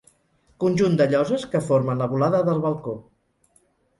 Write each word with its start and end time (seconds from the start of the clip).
Conjunt 0.63 0.95
de 1.01 1.05
lloses 1.11 1.43
que 1.51 1.61
formen 1.67 2.01
la 2.03 2.09
volada 2.13 2.41
del 2.47 2.61
balcó. 2.65 2.95